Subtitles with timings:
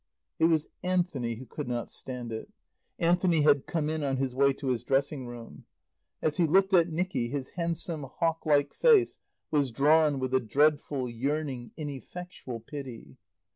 [0.39, 2.49] It was Anthony who could not stand it.
[2.97, 5.65] Anthony had come in on his way to his dressing room.
[6.23, 9.19] As he looked at Nicky his handsome, hawk like face
[9.51, 13.17] was drawn with a dreadful, yearning, ineffectual pity.